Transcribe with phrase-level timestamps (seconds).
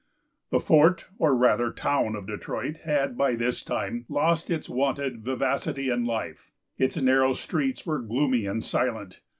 [0.49, 5.89] The fort, or rather town, of Detroit had, by this time, lost its wonted vivacity
[5.91, 6.49] and life.
[6.75, 9.21] Its narrow streets were gloomy and silent.